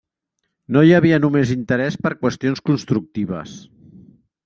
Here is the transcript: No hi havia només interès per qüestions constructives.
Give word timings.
No 0.77 0.81
hi 0.87 0.95
havia 0.99 1.19
només 1.27 1.53
interès 1.57 2.01
per 2.07 2.15
qüestions 2.25 2.67
constructives. 2.71 3.59